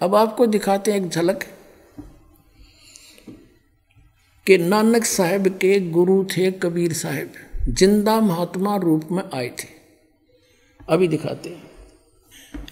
अब 0.00 0.14
आपको 0.14 0.46
दिखाते 0.46 0.92
हैं 0.92 0.98
एक 0.98 1.08
झलक 1.08 1.44
कि 4.46 4.56
नानक 4.58 5.04
साहब 5.04 5.46
के 5.60 5.78
गुरु 5.90 6.24
थे 6.26 6.50
कबीर 6.62 6.92
साहब। 6.92 7.32
ज़िंदा 7.68 8.20
महात्मा 8.20 8.76
रूप 8.76 9.08
में 9.12 9.22
आए 9.34 9.48
थे। 9.58 9.66
अभी 10.88 11.08
दिखाते 11.08 11.50
हैं। 11.50 11.62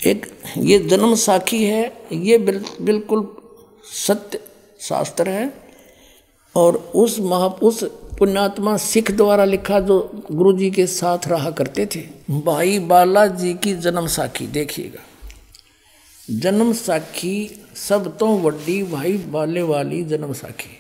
एक 0.06 0.26
ये 0.58 0.78
जन्म 0.78 1.14
साखी 1.14 1.64
है 1.64 1.82
ये 2.12 2.38
बिल, 2.38 2.64
बिल्कुल 2.82 3.26
सत्य 3.96 4.40
शास्त्र 4.80 5.28
है। 5.28 5.52
और 6.54 6.76
उस 6.94 7.18
महा 7.20 7.46
उस 7.62 7.82
पुण्यात्मा 8.18 8.76
सिख 8.76 9.10
द्वारा 9.10 9.44
लिखा 9.44 9.80
जो 9.80 9.98
गुरु 10.32 10.52
जी 10.52 10.70
के 10.70 10.86
साथ 10.86 11.28
रहा 11.28 11.50
करते 11.50 11.86
थे 11.86 12.00
भाई 12.40 12.78
बाला 12.86 13.26
जी 13.26 13.52
की 13.54 13.74
जन्म 13.76 14.06
साखी 14.08 14.46
देखिएगा। 14.48 15.02
जन्म 16.28 16.72
साखी, 16.72 17.64
सब 17.76 18.16
तो 18.18 18.26
वड्डी 18.38 18.82
भाई 18.82 19.16
बाले 19.26 19.62
वाली 19.62 20.02
जन्म 20.04 20.32
साखी। 20.32 20.70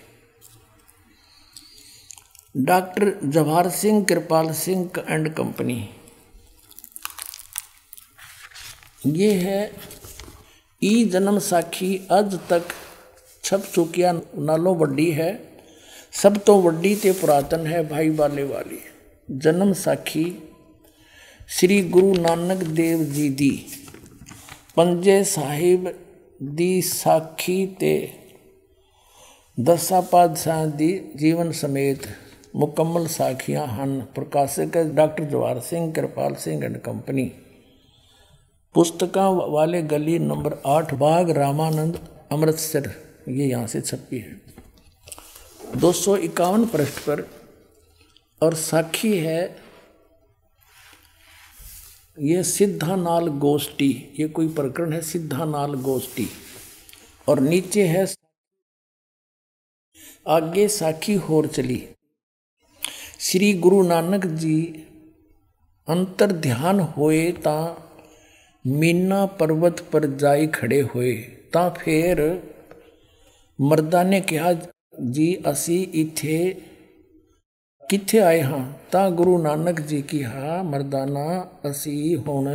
Doctor 2.56 3.12
Jawahar 3.24 3.68
Singh, 3.70 4.02
Kripal 4.04 4.50
Singh 4.52 4.90
and 5.08 5.32
company 5.34 5.88
ये 9.06 9.32
है 9.32 9.70
ई 10.82 11.04
जन्म 11.04 11.38
साखी। 11.38 11.96
अज 12.10 12.38
तक 12.50 12.68
छप 13.44 13.70
चुकिया 13.74 14.12
नालों 14.12 14.76
वड्डी 14.76 15.10
है। 15.10 15.30
सब 16.12 16.42
तो 16.44 16.60
वड्डी 16.62 16.94
ते 16.96 17.12
पुरातन 17.12 17.66
है 17.66 17.86
भाई 17.88 18.10
बाले 18.10 18.44
वाली। 18.44 18.80
जन्म 19.30 19.72
साखी 19.76 20.26
श्री 21.48 21.82
गुरु 21.88 22.12
नानक 22.14 22.64
देव 22.74 23.04
जी 23.04 23.28
दी। 23.30 23.52
पंजे 24.77 25.23
साहिब 25.25 25.91
दी 26.53 26.71
साखी 26.83 27.59
ते 27.79 27.93
दसा 29.57 30.01
पातशाह 30.07 30.65
दी 30.77 30.89
जीवन 31.17 31.51
समेत 31.57 32.07
मुकम्मल 32.55 33.05
साखियां 33.09 33.67
ਹਨ 33.69 34.01
ਪ੍ਰਕਾਸ਼ਕ 34.15 34.77
doctor 34.85 35.23
Jawar 35.25 35.59
Singh 35.61 35.91
Kirpal 35.93 36.35
Singh 36.37 36.63
and 36.63 36.77
company 36.79 37.29
पुस्तकों 38.75 39.51
वाले 39.51 39.81
गली 39.83 40.17
नंबर 40.21 40.53
आठ 40.65 40.93
बाग 40.93 41.29
रामानंद 41.31 41.97
अमृतसर 42.31 42.85
ये 43.29 43.45
यहाँ 43.45 43.67
से 43.67 43.81
छपी 43.81 44.19
है 44.19 45.79
दो 45.79 45.91
सौ 45.93 46.15
इक्यावन 46.27 46.65
पृष्ठ 46.67 46.99
पर 46.99 47.23
और 48.41 48.55
साखी 48.57 49.11
है 49.17 49.41
ये 52.18 52.42
सिद्धानाल 52.42 53.26
गोष्ठी, 53.28 53.88
ये 54.20 54.28
कोई 54.28 54.48
प्रकरण 54.48 54.92
है 54.92 55.00
सिद्धानाल 55.00 55.74
गोष्ठी। 55.74 56.26
और 57.28 57.40
नीचे 57.40 57.82
है 57.86 58.06
आगे 60.28 60.68
साखी 60.68 61.14
होर 61.14 61.46
चली। 61.46 61.88
श्री 63.20 63.52
गुरु 63.54 63.82
नानक 63.82 64.26
जी 64.26 64.62
अंतर 65.88 66.32
ध्यान 66.32 66.80
होए 66.80 67.32
ता 67.32 67.56
मीना 68.64 69.24
पर्वत 69.26 69.80
पर 69.92 70.06
जाई 70.16 70.46
खड़े 70.46 70.80
होए, 70.80 71.12
ता 71.52 71.68
फिर 71.68 72.22
मर्दा 73.60 74.02
ने 74.02 74.20
कहा, 74.20 74.52
जी, 75.00 75.34
असी 75.46 75.82
इथे 75.82 76.38
ਕਿੱਥੇ 77.89 78.19
ਆਏ 78.19 78.41
ਹਾਂ 78.41 78.65
ਤਾਂ 78.91 79.09
ਗੁਰੂ 79.11 79.37
ਨਾਨਕ 79.37 79.79
ਜੀ 79.81 80.01
ਕਿਹਾ 80.01 80.61
ਮਰਦਾਨਾ 80.63 81.47
ਅਸੀਂ 81.69 82.17
ਹੁਣ 82.17 82.49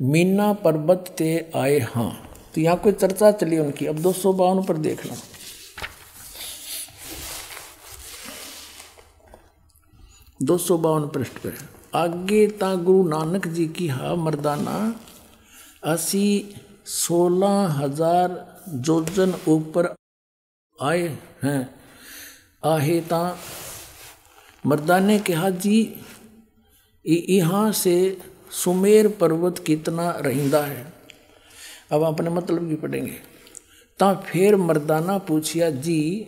मीना 0.00 0.46
पर्वत 0.54 1.10
ते 1.18 1.26
आए 1.54 1.78
हाँ 1.86 2.12
तो 2.54 2.60
यहाँ 2.60 2.76
कोई 2.76 2.92
चर्चा 2.94 3.30
चली 3.32 3.58
उनकी 3.58 3.86
अब 3.86 3.98
दो 4.02 4.12
सौ 4.12 4.32
बावन 4.32 4.62
पर 4.62 4.76
देखना 4.78 5.16
दो 10.40 10.56
सौ 10.58 10.78
बावन 10.78 11.06
पृष्ठ 11.08 11.38
पर 11.38 11.58
आगे 11.94 12.46
ता 12.56 12.74
गुरु 12.82 13.06
नानक 13.08 13.46
जी 13.50 13.66
की 13.70 13.86
हा 13.88 14.14
मर्दाना 14.18 14.76
असी 15.86 16.24
सोलह 16.94 17.78
हजार 17.78 18.38
जोजन 18.82 19.34
ऊपर 19.48 19.94
आए 20.78 21.06
हैं 21.42 21.60
आहे 22.68 23.00
ता 23.06 23.22
मर्दा 24.67 24.99
ने 24.99 25.17
कहा, 25.21 25.49
जी 25.49 25.95
यहाँ 27.05 27.71
से 27.73 27.95
सुमेर 28.53 29.07
पर्वत 29.19 29.63
कितना 29.65 30.09
रहिंदा 30.19 30.61
है? 30.61 30.85
अब 31.91 32.03
अपने 32.03 32.29
मतलब 32.29 32.63
भी 32.63 32.75
पढ़ेंगे। 32.75 33.15
तो 33.99 34.13
फिर 34.23 34.55
मर्दाना 34.57 35.17
पूछिया, 35.19 35.69
जी 35.69 36.27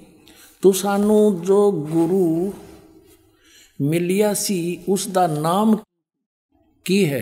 तो 0.63 0.71
सानू 0.73 1.19
जो 1.45 1.71
गुरु 1.71 2.51
मिलिया 3.79 4.33
सी 4.35 4.85
उसका 4.89 5.27
नाम 5.27 5.75
की 6.85 7.03
है? 7.05 7.21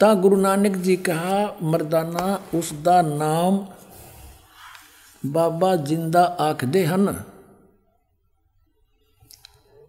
ता 0.00 0.12
गुरु 0.14 0.36
नानक 0.36 0.76
जी 0.78 0.96
कहा, 0.98 1.56
मर्दाना 1.62 2.26
उसका 2.54 3.00
नाम 3.04 3.64
बाबा 5.24 5.74
ज़िंदा 5.76 6.22
आखते 6.22 6.84
हैं 6.84 6.98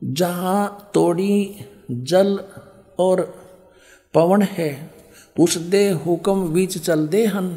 जहाँ 0.07 0.89
तोड़ी 0.93 1.65
जल 1.91 2.37
और 2.99 3.21
पवन 4.13 4.41
है 4.41 4.69
उस 5.35 5.57
दे 5.67 5.89
हुक्म 6.05 6.47
बीच 6.53 6.77
चल 6.77 7.07
दे 7.07 7.25
हन 7.25 7.49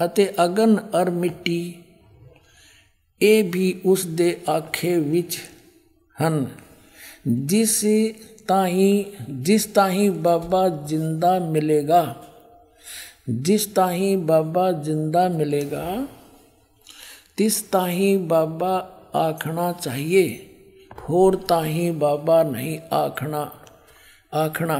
अते 0.00 0.26
अगन 0.38 0.76
और 0.94 1.10
मिट्टी, 1.10 1.62
ए 3.20 3.42
भी 3.42 3.72
उस 3.86 4.04
दे 4.12 4.30
आखे 4.48 4.96
विच 5.00 5.38
हन। 6.16 6.46
जिस 7.26 7.82
ताही 8.48 9.06
जिस 9.28 9.72
ताही 9.74 10.08
बाबा 10.10 10.68
ज़िंदा 10.86 11.38
मिलेगा, 11.40 12.04
जिस 13.28 13.74
ताही 13.74 14.16
बाबा 14.16 14.70
ज़िंदा 14.82 15.28
मिलेगा, 15.28 15.84
तिस 17.38 17.70
ताही 17.72 18.16
बाबा 18.28 18.74
ਤਾਹੀ 19.13 19.19
ਬਾਬਾ 19.19 19.27
ਆਖਣਾ 19.27 19.71
ਚਾਹੀਏ 19.71 20.39
ਹੋਰ 21.09 21.35
ताही 21.51 21.91
बाबा 21.91 22.37
नहीं 22.43 22.71
आखना 22.93 23.41
आखना 24.33 24.75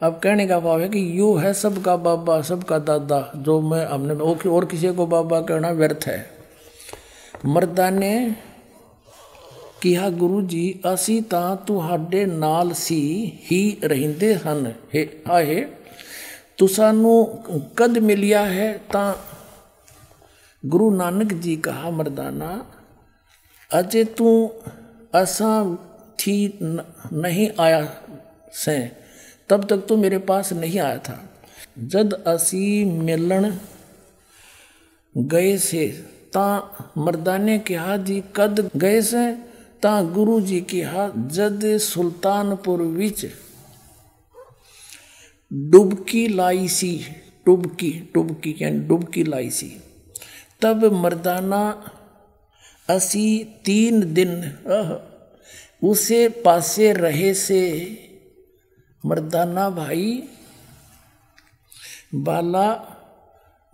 अब 0.00 0.18
कहने 0.22 0.46
का 0.46 0.58
भाव 0.60 0.80
है 0.80 0.88
कि 0.88 1.20
यू 1.20 1.34
है 1.36 1.52
सबका 1.52 1.96
बाबा 1.96 2.40
सबका 2.40 2.78
दादा 2.78 3.18
जो 3.36 3.60
मैं 3.60 3.86
हमने 3.86 4.14
और 4.48 4.64
किसी 4.64 4.92
को 4.92 5.06
बाबा 5.06 5.40
कहना 5.40 5.70
व्यर्थ 5.70 6.08
है 6.08 6.18
मर्दा 7.48 7.90
ने 7.90 8.34
ਕਿਹਾ 9.80 10.08
ਗੁਰੂ 10.10 10.40
ਜੀ 10.40 10.80
ਅਸੀਂ 10.94 11.22
ਤਾਂ 11.22 11.56
ਤੁਹਾਡੇ 11.56 12.24
ਨਾਲ 12.26 12.72
ਸੀ 12.72 13.38
ਹੀ 13.52 13.76
ਰਹਿੰਦੇ 13.84 14.34
ਹਨ 14.36 14.72
ਹੈ 14.96 15.06
ਆਏ 15.30 15.66
ਤੁਸਾਂ 16.56 16.92
ਨੂੰ 16.92 17.42
ਕਦ 17.76 17.98
ਮਿਲਿਆ 17.98 18.46
ਹੈ 18.46 18.80
ਤਾਂ 18.92 19.14
ਗੁਰੂ 20.66 20.90
ਨਾਨਕ 20.96 21.34
ਜੀ 21.34 21.56
ਕਹਾ 21.56 21.90
ਮਰਦਾਨਾ 21.90 22.64
अजय 23.71 24.03
तू 24.03 24.29
असां 25.13 25.75
थी 26.19 26.59
नहीं 26.61 27.49
आया 27.59 27.81
से, 28.53 28.91
तब 29.49 29.65
तक 29.65 29.85
तू 29.89 29.97
मेरे 29.97 30.17
पास 30.17 30.53
नहीं 30.53 30.79
आया 30.79 30.97
था। 30.97 31.17
जद 31.79 32.13
असी 32.27 32.83
मिलन 32.83 33.59
गए 35.15 35.57
से, 35.57 35.87
ता 36.33 36.47
मर्दाने 36.97 37.57
के 37.59 37.77
जी 37.97 38.23
कद 38.35 38.69
गए 38.75 39.01
से, 39.01 39.31
ता 39.83 40.01
गुरु 40.03 40.39
जी 40.41 40.59
कहा 40.61 40.91
हा 40.91 41.11
जद 41.27 41.77
सुल्तानपुर 41.77 42.81
विच 42.81 43.25
डुबकी 45.51 46.27
लाई 46.27 46.67
सी, 46.67 46.91
डुबकी 47.45 47.91
डुबकी, 48.13 48.55
यानी 48.61 48.79
डुबकी 48.79 49.23
लाई 49.23 49.49
सी, 49.49 49.69
तब 50.61 50.85
मर्दाना 50.93 51.61
असी 52.89 53.43
तीन 53.65 54.01
दिन 54.13 54.31
उसे 55.81 56.27
पासे 56.45 56.91
रहे 56.93 57.33
से, 57.33 57.63
मर्दाना 59.03 59.69
भाई, 59.69 60.23
बाला 62.15 62.67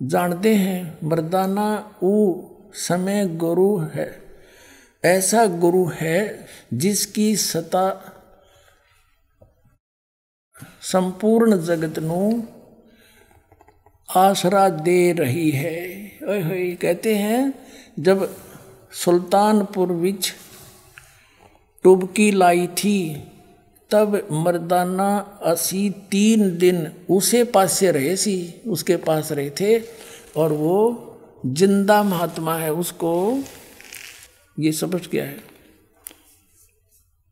जानते 0.02 0.54
हैं, 0.56 0.98
मर्दाना 1.04 1.68
वो 2.04 2.18
समय 2.78 3.26
गुरु 3.36 3.78
है, 3.94 4.10
ऐसा 5.04 5.46
गुरु 5.46 5.86
है 5.94 6.48
जिसकी 6.74 7.36
सता 7.36 7.88
संपूर्ण 10.82 11.62
जगत 11.64 12.00
ਨੂੰ 12.00 12.48
आसरा 14.10 14.68
दे 14.70 15.12
रही 15.12 15.50
है। 15.52 15.80
ओए 16.24 16.76
कहते 16.82 17.16
हैं, 17.16 17.54
जब 18.00 18.28
सुल्तानपुर 18.96 19.92
विच 19.94 20.32
टुबकी 21.84 22.32
लाई 22.32 22.68
थी, 22.68 23.00
तब 23.92 24.28
मर्दाना 24.32 25.08
असी 25.44 25.90
तीन 26.12 26.58
दिन 26.58 26.92
उसे 27.10 27.44
पास 27.44 27.72
से 27.72 27.92
रहे 27.92 28.16
सी, 28.18 28.62
उसके 28.68 28.96
पास 28.98 29.32
रहे 29.32 29.50
थे, 29.50 29.78
और 30.38 30.54
वो 30.54 30.78
ज़िंदा 31.46 32.02
महात्मा 32.04 32.56
है, 32.58 32.72
उसको 32.74 33.14
ये 34.58 34.72
समझ 34.72 35.08
गया 35.08 35.24
है। 35.24 35.38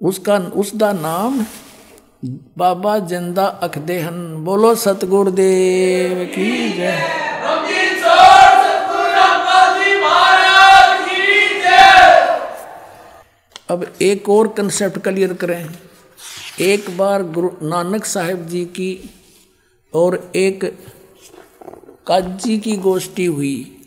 उसका 0.01 0.37
उसका 0.37 0.91
नाम 0.93 1.45
बाबा 2.57 2.97
ज़िंदा 2.99 3.45
अखदेहन 3.63 4.43
बोलो 4.45 4.73
सतगुरुदेव 4.75 6.25
की 6.35 6.69
जय। 6.73 8.51
अब 13.69 13.93
एक 14.01 14.29
और 14.29 14.47
कंसेप्ट 14.47 14.99
क्लियर 14.99 15.33
करें। 15.33 15.69
एक 16.61 16.97
बार 16.97 17.23
गुरु 17.23 17.49
नानक 17.63 18.05
साहिब 18.05 18.47
जी 18.47 18.65
की 18.65 19.09
और 19.93 20.31
एक 20.35 20.79
काजी 22.07 22.59
की 22.59 22.77
गोष्ठी 22.77 23.25
हुई। 23.25 23.77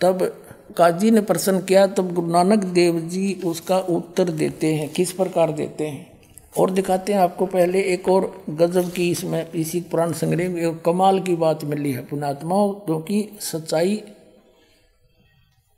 तब 0.00 0.42
काजी 0.76 1.10
ने 1.10 1.20
प्रश्न 1.20 1.60
किया, 1.60 1.86
तब 1.86 2.14
गुरु 2.14 2.26
नानक 2.26 2.58
देव 2.58 3.00
जी 3.00 3.40
उसका 3.44 3.78
उत्तर 3.78 4.24
देते 4.24 4.74
हैं, 4.74 4.88
किस 4.88 5.12
प्रकार 5.12 5.52
देते 5.52 5.86
हैं? 5.86 6.14
और 6.58 6.70
दिखाते 6.70 7.12
हैं 7.12 7.20
आपको 7.20 7.46
पहले 7.46 7.82
एक 7.82 8.08
और 8.08 8.44
गजब 8.50 8.92
की 8.92 9.10
इसमें, 9.10 9.52
इसी 9.52 9.80
पुराण 9.80 10.12
संग्रह 10.12 10.48
में 10.48 10.78
कमाल 10.78 11.20
की 11.20 11.36
बात 11.36 11.64
मिली 11.64 11.92
है। 11.92 12.04
पुणात्माओं 12.04 12.72
क्योंकि 12.72 13.28
सच्चाई 13.40 14.02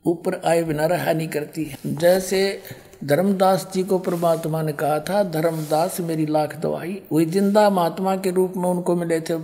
ऊपर 0.07 0.43
आए 0.45 0.63
बिना 0.63 0.87
रहा 0.87 1.13
नहीं 1.13 1.29
करती 1.29 1.75
जैसे 1.87 2.63
धर्मदास 3.05 3.71
जी 3.75 3.83
को 3.83 3.99
परमात्मा 3.99 4.63
ने 4.63 4.73
कहा 4.73 5.01
था, 5.01 5.23
धर्मदास, 5.23 6.01
मेरी 6.01 6.27
लाख 6.27 6.57
दवाई। 6.57 7.03
वही 7.13 7.27
ज़िंदा 7.27 7.71
महात्मा 7.71 8.17
के 8.17 8.31
रूप 8.31 8.55
में 8.57 8.69
उनको 8.69 8.97
मिले 8.97 9.21
थे 9.21 9.37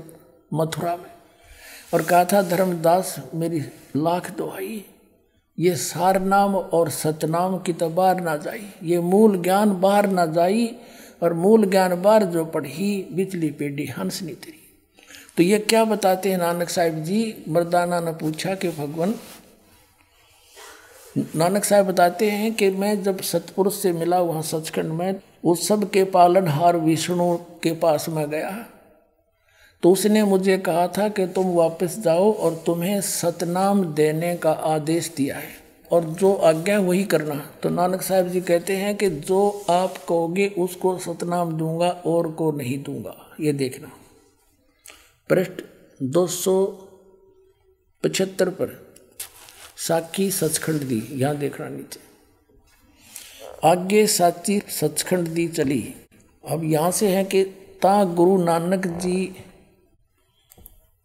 मथुरा 0.55 0.97
में। 0.97 1.11
और 1.95 2.03
कहा 2.03 2.25
था, 2.25 2.43
धर्मदास, 2.43 3.17
मेरी 3.35 3.61
लाख 3.97 4.31
दवाई। 4.31 4.85
ये 5.59 5.77
सार 5.77 6.21
नाम 6.21 6.57
और 6.57 6.91
सतनाम 6.91 7.59
की 7.59 7.73
तो 7.73 7.89
बाहर 7.89 8.21
ना 8.21 8.37
जाई। 8.37 8.71
ये 8.83 9.01
मूल 9.01 9.43
ज्ञान 9.43 9.81
बाहर 9.81 10.09
ना 10.09 10.27
जाई 10.27 10.77
और 11.23 11.35
मूल 11.35 11.71
ज्ञान 11.71 12.03
बाहर 12.03 12.25
जो 12.25 12.45
पढ़ी, 12.45 13.09
बिचली 13.13 13.51
पेडी 13.51 13.87
हंस 13.87 14.23
नहीं 14.23 14.35
तेरी। 14.35 14.59
तो 15.37 15.43
ये 15.43 15.59
क्या 15.59 15.85
बताते 15.85 16.31
हैं 16.31 16.39
नानक 16.39 16.69
साहिब 16.69 17.03
जी? 17.05 17.45
मर्दाना 17.49 18.01
ने 18.01 18.13
पूछा 18.13 18.55
कि, 18.55 18.69
भगवान 18.69 19.15
नानक 21.19 21.65
साहब 21.65 21.87
बताते 21.87 22.31
हैं 22.31 22.55
कि 22.55 22.71
मैं 22.71 23.03
जब 23.03 23.21
सतपुरुष 23.21 23.75
से 23.75 23.93
मिला 23.93 24.21
वहाँ 24.21 24.43
सचखंड 24.43 24.93
में, 24.93 25.21
उस 25.45 25.69
सब 25.69 25.91
के 25.91 26.05
पालनहार 26.05 26.77
विष्णु 26.77 27.37
के 27.37 27.73
पास 27.73 28.09
में 28.09 28.31
गया। 28.31 28.67
तो 29.83 29.91
उसने 29.91 30.25
मुझे 30.25 30.59
कहा 30.59 30.89
था 30.89 31.09
कि 31.09 31.27
तुम 31.27 31.55
वापस 31.55 31.99
जाओ 31.99 32.33
और 32.33 32.63
तुम्हें 32.67 33.01
सतनाम 33.01 33.85
देने 33.85 34.37
का 34.37 34.53
आदेश 34.53 35.15
दिया 35.17 35.37
है 35.37 35.49
और 35.93 36.05
जो 36.05 36.35
आज्ञा 36.35 36.81
वही 36.81 37.05
करना। 37.05 37.51
तो 37.63 37.69
नानक 37.69 38.03
साहब 38.03 38.29
जी 38.29 38.41
कहते 38.41 38.77
हैं 38.77 38.97
कि 38.97 39.11
जो 39.11 39.65
आप 39.71 39.95
कहोगे, 40.09 40.49
उसको 40.49 40.99
सतनाम 40.99 41.53
दूँगा, 41.53 41.91
और 41.91 42.31
को 42.31 42.53
नहीं 42.53 42.83
दूँगा। 42.83 43.37
ये 43.41 43.53
देखना। 43.53 43.91
पृष्ठ 45.31 45.53
दो 46.03 46.27
सौ 46.27 46.67
पचहत्तर 48.05 48.49
पर। 48.49 48.92
साखी 49.83 50.31
सचखंड 50.31 50.81
दी, 50.81 51.03
यहाँ 51.13 51.37
देखना 51.37 51.69
नीचे। 51.69 52.01
आगे 53.65 54.07
साची 54.07 54.61
सचखंड 54.71 55.29
दी 55.29 55.47
चली। 55.49 55.83
अब 56.45 56.65
यहाँ 56.65 56.91
से 56.91 57.09
है 57.09 57.25
कि 57.25 57.43
ता 57.83 58.03
गुरु 58.15 58.37
नानक 58.45 58.87
जी 58.99 59.35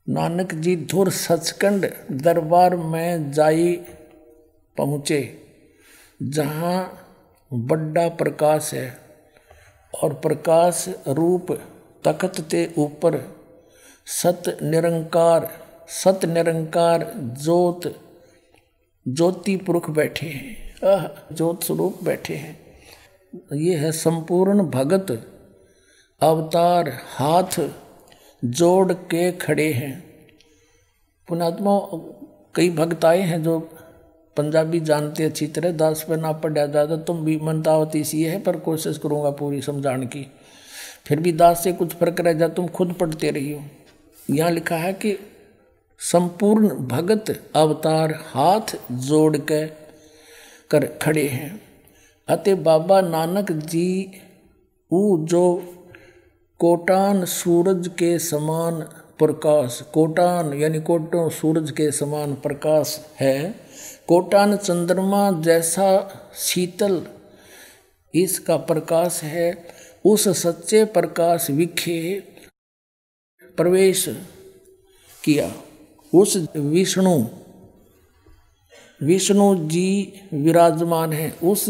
नानक 0.08 0.54
जी 0.56 0.76
धुर 0.86 1.10
सचखंड 1.12 1.86
दरबार 2.14 2.76
में 2.76 3.32
जाई 3.32 3.74
पहुँचे, 4.78 5.22
जहाँ 6.20 6.78
बड़ा 7.52 8.08
प्रकाश 8.16 8.74
है, 8.74 8.88
और 9.94 10.14
प्रकाश 10.16 10.86
रूप 11.10 11.52
तखत 12.04 12.40
के 12.52 12.66
ऊपर, 12.78 13.18
सत 14.08 14.58
निरंकार 14.64 15.50
सत 15.94 16.26
निरंकार 16.28 17.12
ज्योत 17.16 17.94
ज्योति 19.08 19.56
पुरुष 19.58 19.90
बैठे 19.90 20.28
हैं। 20.28 20.56
आह, 20.86 21.08
ज्योत 21.34 21.64
स्वरूप 21.64 22.04
बैठे 22.04 22.36
हैं। 22.36 22.58
ये 23.54 23.76
है 23.76 23.92
संपूर्ण 23.92 24.64
भगत, 24.70 25.12
अवतार, 26.22 26.90
हाथ, 27.08 27.60
जोड़ 28.44 28.94
के 28.94 29.32
खड़े 29.38 29.72
हैं। 29.74 29.94
पुणात्मा 31.28 31.80
कई 32.56 32.70
भक्त 32.70 33.06
आए 33.06 33.22
हैं 33.22 33.42
जो 33.44 33.60
पंजाबी 34.38 34.80
जानते 34.80 35.24
अच्छी 35.24 35.48
तरह, 35.48 35.72
दास 35.72 36.06
पे 36.10 36.16
ना 36.16 36.32
पढ़ा 36.34 36.66
ज़्यादा 36.66 36.96
तुम 36.98 37.24
भी 37.26 37.38
मनतावत 37.38 37.96
इसी 37.96 38.22
है, 38.24 38.40
पर 38.40 38.58
कोशिश 38.60 38.98
करूँगा 38.98 39.32
पूरी 39.32 39.62
समझाने 39.62 40.06
की। 40.06 40.26
फिर 41.08 41.20
भी 41.20 41.32
दास 41.32 41.64
से 41.64 41.74
कुछ 41.74 41.94
फ़र्क 41.94 42.22
रह 42.22 42.34
जा 42.34 42.48
तुम 42.50 42.68
खुद 42.68 42.94
पढ़ते 42.94 43.32
रही 43.32 43.52
हो 43.52 43.64
यहाँ 44.30 44.52
लिखा 44.52 44.76
है 44.76 44.94
कि 44.94 45.18
संपूर्ण 46.00 46.68
भगत 46.70 47.52
अवतार 47.56 48.12
हाथ 48.26 48.76
जोड़ 48.92 49.38
के 49.38 49.68
कर 50.70 50.86
खड़े 50.86 51.28
हैं। 51.28 51.62
अतः 52.28 52.56
बाबा 52.56 53.02
नानक 53.02 53.52
जी, 53.52 54.22
ऊ 54.92 55.26
जो 55.26 55.74
कोटान 56.60 57.26
सूरज 57.26 57.88
के 57.88 58.20
समान 58.20 58.82
प्रकाश, 59.20 59.82
कोटान 59.94 60.54
यानी 60.54 60.80
कोटों 60.80 61.30
सूरज 61.30 61.72
के 61.72 61.92
समान 61.92 62.34
प्रकाश 62.34 63.06
है। 63.20 63.56
कोटान 64.08 64.58
चंद्रमा 64.58 65.32
जैसा 65.32 65.90
शीतल 66.36 67.08
इसका 68.14 68.58
प्रकाश 68.58 69.24
है। 69.24 69.68
उस 70.06 70.28
सच्चे 70.28 70.86
प्रकाश 70.86 71.50
विखे 71.50 72.20
प्रवेश 73.58 74.06
किया। 75.24 75.52
उस 76.18 76.38
विष्णु 76.56 77.24
विष्णु 79.04 79.56
जी 79.70 80.14
विराजमान 80.34 81.14
है। 81.14 81.32
उस 81.44 81.66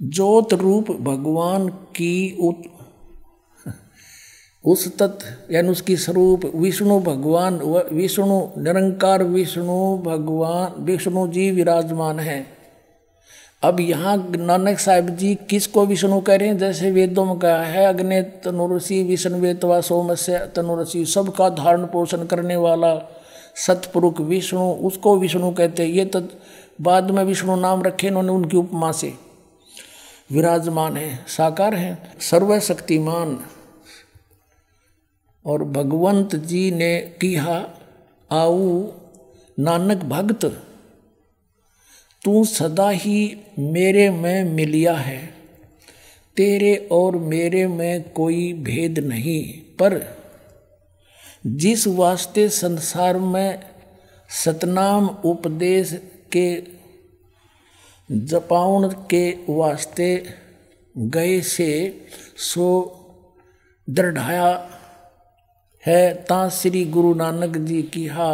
ज्योत 0.00 0.52
रूप 0.54 0.90
भगवान 0.90 1.68
की 1.68 2.36
उत, 2.40 2.62
उस 4.64 4.96
तत्व 4.98 5.54
यानी 5.54 5.68
उसकी 5.68 5.96
स्वरूप 5.96 6.44
विष्णु 6.54 6.98
भगवान 7.00 7.58
विष्णु 7.92 8.40
निरंकार 8.58 9.22
विष्णु 9.24 9.98
भगवान 9.98 10.82
विष्णु 10.84 11.26
जी 11.28 11.50
विराजमान 11.50 12.18
है। 12.18 12.59
अब 13.62 13.80
यहाँ 13.80 14.32
नानक 14.36 14.78
साहब 14.78 15.16
जी 15.16 15.34
किसको 15.34 15.86
विष्णु 15.86 16.20
कह 16.20 16.36
रहे 16.36 16.48
हैं? 16.48 16.58
जैसे 16.58 16.90
वेदों 16.90 17.24
में 17.24 17.38
कहा 17.38 17.62
है, 17.62 17.86
अग्नि 17.86 18.22
तनुरसी 18.22 19.02
विष्णु 19.02 19.38
वेतवा 19.38 19.80
सोमस्य, 19.80 20.38
तनुरसी, 20.56 21.04
सबका 21.04 21.48
धारण 21.48 21.84
पोषण 21.84 22.24
करने 22.24 22.56
वाला 22.56 23.12
सतपुरुष 23.56 24.20
विष्णु, 24.20 24.72
उसको 24.72 25.16
विष्णु 25.16 25.50
कहते 25.50 25.82
हैं। 25.82 25.90
ये 25.90 26.04
तो 26.04 26.22
बाद 26.80 27.10
में 27.10 27.24
विष्णु 27.24 27.56
नाम 27.56 27.82
रखे 27.82 28.06
इन्होंने 28.06 28.28
उनकी 28.28 28.56
उपमा 28.56 28.92
से। 28.92 29.14
विराजमान 30.32 30.96
है, 30.96 31.24
साकार 31.28 31.74
है, 31.74 31.98
सर्वशक्तिमान। 32.20 33.40
और 35.46 35.64
भगवंत 35.64 36.36
जी 36.36 36.70
ने 36.70 36.98
किया 36.98 37.70
आऊ 38.32 38.88
नानक 39.60 39.96
भक्त 39.96 40.66
तू 42.24 42.44
सदा 42.44 42.88
ही 42.90 43.36
मेरे 43.58 44.10
में 44.10 44.44
मिलिया 44.44 44.94
है। 44.94 45.18
तेरे 46.36 46.74
और 46.92 47.16
मेरे 47.16 47.66
में 47.66 48.10
कोई 48.10 48.52
भेद 48.52 48.98
नहीं, 48.98 49.42
पर 49.76 50.00
जिस 51.46 51.86
वास्ते 51.86 52.48
संसार 52.48 53.18
में 53.18 53.62
सतनाम 54.30 55.08
उपदेश 55.24 55.92
के 56.36 56.62
जपाउन 58.10 58.88
के 59.10 59.30
वास्ते 59.48 60.34
गए 60.96 61.40
से 61.40 61.70
सो 62.36 62.66
दृढ़ाया 63.90 64.70
है, 65.86 66.14
ता 66.14 66.48
श्री 66.48 66.84
गुरु 66.84 67.14
नानक 67.14 67.56
जी 67.56 67.82
की 67.82 68.06
हा 68.06 68.32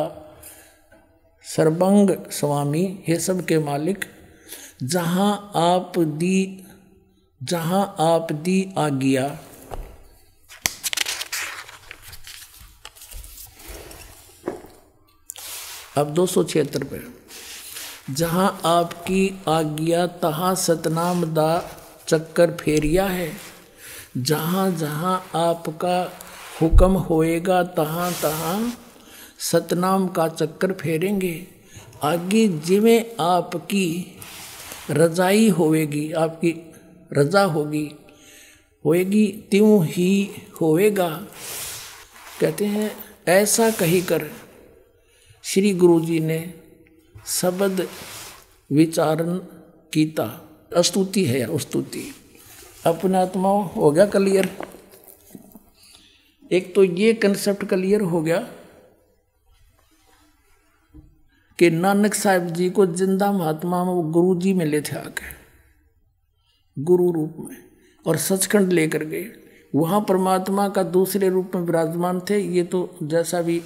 सर्वंग 1.46 2.10
स्वामी 2.30 3.04
ये 3.08 3.18
सब 3.20 3.44
के 3.44 3.58
मालिक, 3.58 4.04
जहाँ 4.82 5.52
आप 5.56 5.98
दी, 5.98 6.64
जहाँ 7.42 7.96
आप 8.00 8.32
दी 8.32 8.74
आज्ञा। 8.78 9.38
अब 15.96 16.14
दो 16.14 16.26
सौ 16.26 16.44
छिहत्तर 16.44 16.84
पे। 16.84 17.00
जहाँ 18.14 18.60
आपकी 18.64 19.42
आज्ञा, 19.48 20.06
तहाँ 20.06 20.54
सतनाम 20.54 21.24
दा 21.24 21.70
चक्कर 22.08 22.50
फेरिया 22.50 23.06
है। 23.06 23.32
जहाँ 24.16 24.70
जहाँ 24.70 25.30
आपका 25.34 26.12
हुक्म 26.62 26.92
होएगा, 26.92 27.62
तहाँ 27.62 28.12
तहाँ 28.12 28.72
सतनाम 29.38 30.06
का 30.08 30.28
चक्कर 30.28 30.72
फेरेंगे। 30.72 31.46
आगे 32.02 32.46
जिमें 32.48 33.16
आपकी 33.20 34.16
रजाई 34.90 35.48
होएगी 35.48 36.10
आपकी 36.12 36.54
रजा 37.12 37.42
होगी, 37.44 37.90
होएगी 38.84 39.26
त्यों 39.50 39.84
ही 39.84 40.30
होएगा। 40.60 41.08
कहते 42.40 42.64
हैं, 42.64 42.90
ऐसा 43.28 43.70
कही 43.70 44.00
कर 44.02 44.30
श्री 45.44 45.72
गुरु 45.74 46.00
जी 46.00 46.18
ने 46.20 46.38
शब्द 47.26 47.86
विचारण 48.70 49.38
कीता। 49.92 50.28
स्तुति 50.76 51.24
है 51.24 51.40
यार 51.40 51.58
स्तुति 51.58 52.04
अपने 52.86 53.18
आत्मा 53.18 53.48
हो 53.48 53.90
गया 53.90 54.06
क्लियर 54.06 54.48
एक 56.50 56.74
तो 56.74 56.84
ये 56.84 57.12
कंसेप्ट 57.14 57.64
क्लियर 57.64 58.00
हो 58.00 58.20
गया। 58.22 58.46
कि 61.58 61.70
नानक 61.70 62.14
साहब 62.14 62.46
जी 62.46 62.70
को 62.70 62.86
ज़िंदा 62.86 63.32
महात्मा 63.32 63.84
में 63.84 63.92
वो 63.92 64.02
गुरु 64.02 64.40
जी 64.40 64.54
मिले 64.54 64.80
थे 64.80 64.96
आके, 64.96 65.24
गुरु 66.82 67.10
रूप 67.12 67.36
में, 67.38 67.56
और 68.06 68.16
सचखंड 68.16 68.72
लेकर 68.72 69.04
गए। 69.04 69.26
वहाँ 69.74 70.00
परमात्मा 70.00 70.68
का 70.68 70.82
दूसरे 70.82 71.28
रूप 71.28 71.52
में 71.54 71.62
विराजमान 71.62 72.20
थे। 72.20 72.38
ये 72.38 72.62
तो 72.62 72.98
जैसा 73.02 73.42
भी, 73.42 73.58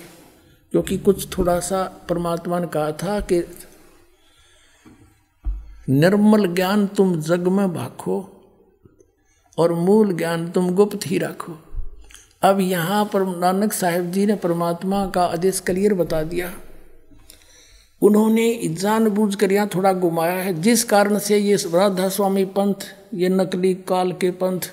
क्योंकि 0.73 0.99
कुछ 0.99 1.39
थोड़ा 1.39 1.61
सा 1.61 1.83
परमात्मा 2.09 2.61
ने 2.61 2.67
कहा 2.67 2.93
था 2.93 3.21
कि, 3.21 3.43
निर्मल 5.89 6.47
ज्ञान 6.55 6.87
तुम 6.87 7.21
जग 7.21 7.49
में 7.49 7.73
भाखो, 7.75 8.37
और 9.59 9.75
मूल 9.75 10.13
ज्ञान 10.13 10.51
तुम 10.51 10.71
गुप्त 10.71 11.07
ही 11.07 11.19
रखो। 11.19 11.59
अब 12.43 12.61
यहाँ 12.61 13.05
पर 13.05 13.39
नानक 13.39 13.73
साहेब 13.73 14.11
जी 14.11 14.27
ने 14.27 14.35
परमात्मा 14.37 15.07
का 15.07 15.25
आदेश 15.25 15.61
क्लियर 15.61 15.95
बता 15.95 16.23
दिया। 16.23 16.53
उन्होंने 18.03 18.53
जानबूझ 18.81 19.35
कर 19.35 19.53
यहाँ 19.53 19.69
थोड़ा 19.75 19.93
घुमाया 19.93 20.35
है। 20.35 20.61
जिस 20.63 20.85
कारण 20.85 21.19
से 21.19 21.39
ये 21.39 21.57
राधा 21.67 22.09
स्वामी 22.09 22.45
पंथ, 22.45 22.75
ये 23.15 23.29
नकली 23.29 23.75
काल 23.89 24.13
के 24.13 24.31
पंथ, 24.33 24.71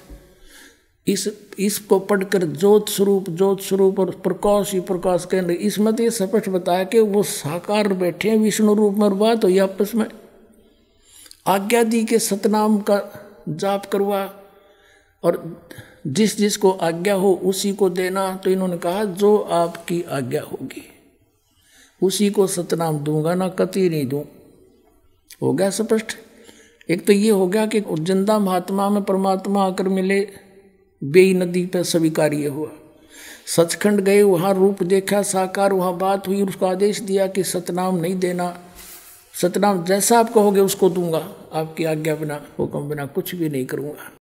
इस 1.07 1.27
इसको 1.59 1.99
पढ़कर 1.99 2.45
ज्योत 2.45 2.89
स्वरूप 2.89 3.29
ज्योत 3.29 3.61
स्वरूप 3.61 3.99
और 3.99 4.09
प्रकाश 4.23 4.73
ही 4.73 4.79
प्रकाश 4.79 5.27
केंद्र, 5.31 5.51
इसमें 5.51 5.93
तो 5.95 6.03
ये 6.03 6.09
स्पष्ट 6.11 6.49
बताया 6.49 6.83
कि 6.83 6.99
वो 6.99 7.23
साकार 7.23 7.93
बैठे 7.93 8.29
हैं 8.29 8.37
विष्णु 8.37 8.73
रूप 8.73 8.95
में 8.95 9.17
बात 9.19 9.43
हुई 9.43 9.57
आपस 9.57 9.95
में। 9.95 10.05
आज्ञा 11.47 11.83
दी 11.83 12.03
के 12.05 12.19
सतनाम 12.19 12.77
का 12.79 13.01
जाप 13.49 13.85
करवा 13.85 14.23
और 15.23 15.61
जिस 16.07 16.37
जिस 16.37 16.57
को 16.57 16.71
आज्ञा 16.71 17.13
हो 17.13 17.33
उसी 17.43 17.71
को 17.73 17.89
देना। 17.89 18.35
तो 18.35 18.49
इन्होंने 18.49 18.77
कहा, 18.77 19.03
जो 19.03 19.37
आपकी 19.37 20.01
आज्ञा 20.11 20.41
होगी। 20.41 20.83
उसी 22.01 22.29
को 22.29 22.47
सतनाम 22.47 22.99
दूँगा, 22.99 23.35
ना 23.35 23.47
कति 23.49 23.89
नहीं 23.89 24.07
दूँ। 24.07 24.23
हो 25.41 25.53
गया 25.53 25.69
स्पष्ट? 25.69 26.17
एक 26.89 27.05
तो 27.07 27.13
ये 27.13 27.29
हो 27.29 27.47
गया 27.47 27.65
कि 27.65 27.81
ज़िंदा 27.81 28.39
महात्मा 28.39 28.89
में 28.89 29.03
परमात्मा 29.03 29.65
आकर 29.65 29.87
मिले, 29.87 30.19
बेई 31.03 31.33
नदी 31.33 31.65
पर 31.65 31.83
स्वीकार्य 31.83 32.47
हुआ। 32.47 32.69
सचखंड 33.47 34.01
गए, 34.01 34.21
वहाँ 34.21 34.53
रूप 34.53 34.83
देखा, 34.83 35.21
साकार 35.21 35.73
वहाँ 35.73 35.97
बात 35.97 36.27
हुई, 36.27 36.41
उसको 36.41 36.65
आदेश 36.65 36.99
दिया 36.99 37.27
कि 37.27 37.43
सतनाम 37.43 37.97
नहीं 37.97 38.19
देना। 38.19 38.59
सतनाम 39.41 39.83
जैसा 39.83 40.19
आप 40.19 40.33
कहोगे, 40.33 40.61
उसको 40.61 40.89
दूँगा। 40.89 41.27
आपकी 41.53 41.83
आज्ञा 41.83 42.15
बिना, 42.15 42.41
हुक्म 42.59 42.89
बिना 42.89 43.05
कुछ 43.05 43.35
भी 43.35 43.49
नहीं 43.49 43.65
करूँगा। 43.65 44.16